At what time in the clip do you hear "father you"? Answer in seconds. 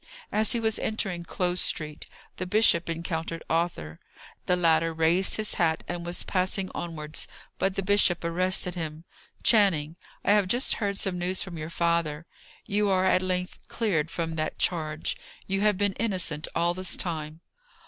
11.69-12.89